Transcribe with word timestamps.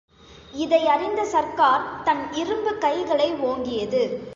இதையறிந்த 0.53 1.23
சர்க்கார் 1.23 2.03
தன் 2.03 2.33
இரும்புக் 2.33 2.81
கைகளை 2.81 3.33
ஓங்கியது. 3.33 4.03